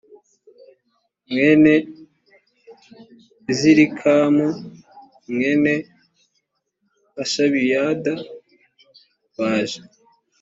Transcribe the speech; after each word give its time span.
mwene 1.29 1.73
azirikamu 3.49 4.47
mwene 5.31 5.73
hashabiyad 7.15 8.05
baje 9.37 9.79